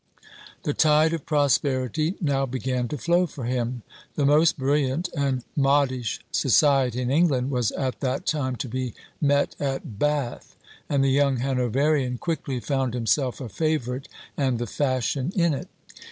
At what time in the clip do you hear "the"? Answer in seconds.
0.63-0.73, 4.15-4.25, 11.03-11.11, 14.57-14.65